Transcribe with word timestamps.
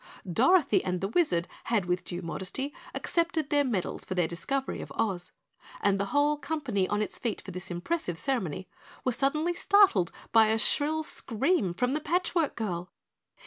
Dorothy 0.27 0.83
and 0.83 0.99
the 0.99 1.07
Wizard 1.09 1.47
had 1.65 1.85
with 1.85 2.03
due 2.03 2.23
modesty 2.23 2.73
accepted 2.95 3.51
their 3.51 3.63
medals 3.63 4.03
for 4.03 4.15
their 4.15 4.27
discovery 4.27 4.81
of 4.81 4.91
Oz 4.95 5.31
and 5.79 5.99
the 5.99 6.05
whole 6.05 6.37
company 6.37 6.87
on 6.87 7.03
its 7.03 7.19
feet 7.19 7.39
for 7.39 7.51
this 7.51 7.69
impressive 7.69 8.17
ceremony 8.17 8.67
were 9.05 9.11
suddenly 9.11 9.53
startled 9.53 10.11
by 10.31 10.47
a 10.47 10.57
shrill 10.57 11.03
scream 11.03 11.71
from 11.75 11.93
the 11.93 12.01
Patch 12.01 12.33
Work 12.33 12.55
Girl. 12.55 12.89